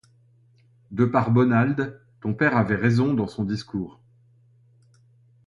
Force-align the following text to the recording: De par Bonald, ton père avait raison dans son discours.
De 0.89 1.05
par 1.05 1.29
Bonald, 1.29 2.01
ton 2.21 2.33
père 2.33 2.57
avait 2.57 2.73
raison 2.73 3.13
dans 3.13 3.27
son 3.27 3.43
discours. 3.43 4.01